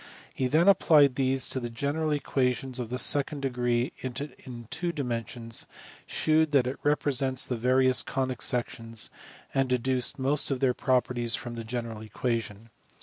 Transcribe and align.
He 0.33 0.47
then 0.47 0.67
applied 0.67 1.13
these 1.13 1.47
to 1.49 1.59
the 1.59 1.69
general 1.69 2.11
equation 2.11 2.69
of 2.79 2.89
the 2.89 2.97
second 2.97 3.41
degree 3.43 3.93
in 3.99 4.65
two 4.71 4.91
dimensions, 4.91 5.67
shewed 6.07 6.53
that 6.53 6.65
it 6.65 6.79
represents 6.81 7.45
the 7.45 7.55
various 7.55 8.01
conic 8.01 8.41
sections, 8.41 9.11
and 9.53 9.69
deduced 9.69 10.17
most 10.17 10.49
of 10.49 10.59
their 10.59 10.73
properties 10.73 11.35
from 11.35 11.53
the 11.53 11.63
general 11.63 12.01
equation. 12.01 12.71